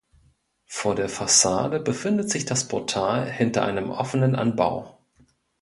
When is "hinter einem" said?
3.31-3.91